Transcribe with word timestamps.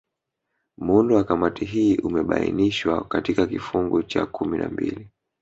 Muundo 0.77 1.15
wa 1.15 1.23
Kamati 1.23 1.65
hii 1.65 1.97
umebainishwa 1.97 3.03
katika 3.07 3.47
kifungu 3.47 4.03
cha 4.03 4.25
kumi 4.25 4.57
na 4.57 4.69
mbili 4.69 5.09